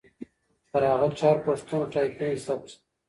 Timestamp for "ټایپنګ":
1.93-2.35